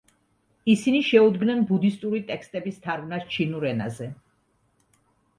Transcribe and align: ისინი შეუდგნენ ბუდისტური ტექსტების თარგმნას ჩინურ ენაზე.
ისინი 0.71 1.01
შეუდგნენ 1.09 1.59
ბუდისტური 1.71 2.21
ტექსტების 2.31 2.79
თარგმნას 2.85 3.27
ჩინურ 3.35 3.67
ენაზე. 3.73 4.09